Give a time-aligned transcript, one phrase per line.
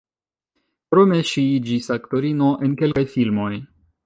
[0.95, 3.53] Krome ŝi iĝis aktorino en kelkaj filmoj.